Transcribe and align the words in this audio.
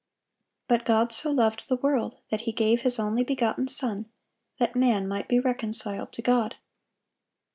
(788) 0.67 0.67
But 0.79 0.87
"God 0.87 1.13
so 1.13 1.29
loved 1.29 1.67
the 1.67 1.75
world, 1.75 2.17
that 2.31 2.39
He 2.41 2.51
gave 2.51 2.81
His 2.81 2.97
only 2.97 3.23
begotten 3.23 3.67
Son," 3.67 4.07
that 4.57 4.75
man 4.75 5.07
might 5.07 5.27
be 5.27 5.39
reconciled 5.39 6.11
to 6.13 6.23
God. 6.23 6.55